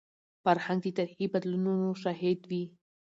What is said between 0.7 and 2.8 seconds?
د تاریخي بدلونونو شاهد وي.